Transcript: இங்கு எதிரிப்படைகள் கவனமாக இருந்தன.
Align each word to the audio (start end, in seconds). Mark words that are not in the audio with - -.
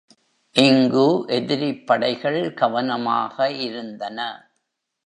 இங்கு 0.55 1.05
எதிரிப்படைகள் 1.27 2.53
கவனமாக 2.53 3.51
இருந்தன. 3.51 4.19